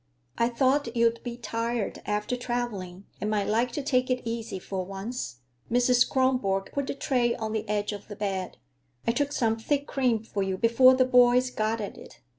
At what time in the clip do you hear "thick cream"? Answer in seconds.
9.57-10.23